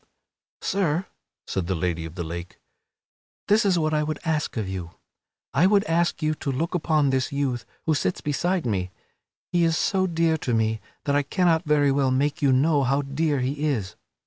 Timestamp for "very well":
11.65-12.09